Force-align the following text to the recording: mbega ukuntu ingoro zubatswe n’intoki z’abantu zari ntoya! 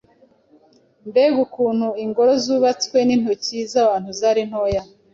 mbega 1.09 1.37
ukuntu 1.45 1.87
ingoro 2.03 2.31
zubatswe 2.43 2.97
n’intoki 3.07 3.57
z’abantu 3.71 4.09
zari 4.19 4.41
ntoya! 4.49 4.81